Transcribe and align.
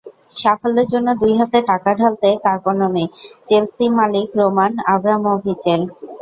সাফল্যের 0.35 0.87
জন্য 0.93 1.07
দুই 1.21 1.33
হাতে 1.39 1.59
টাকা 1.69 1.89
ঢালতে 1.95 2.29
কার্পণ্য 2.45 2.81
নেই 2.95 3.07
চেলসি 3.47 3.85
মালিক 3.97 4.27
রোমান 4.39 4.71
আব্রামোভিচের। 4.93 5.79